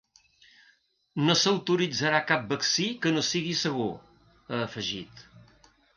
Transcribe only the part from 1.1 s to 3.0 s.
“No s’autoritzarà cap vaccí